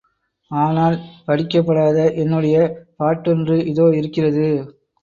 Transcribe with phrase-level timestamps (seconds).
[0.51, 0.95] ஆனால்,
[1.27, 2.57] படிக்கப்படாத என்னுடைய
[2.97, 4.47] பாட்டொன்று இதோ இருக்கிறது.